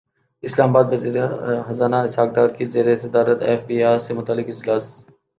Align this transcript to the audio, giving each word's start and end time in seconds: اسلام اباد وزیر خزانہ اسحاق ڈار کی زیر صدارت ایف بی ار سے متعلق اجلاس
اسلام 0.43 0.69
اباد 0.71 0.85
وزیر 0.93 1.15
خزانہ 1.67 1.99
اسحاق 2.07 2.29
ڈار 2.35 2.49
کی 2.55 2.65
زیر 2.73 2.87
صدارت 3.03 3.39
ایف 3.47 3.61
بی 3.67 3.77
ار 3.89 3.97
سے 4.05 4.11
متعلق 4.19 4.47
اجلاس 4.51 4.85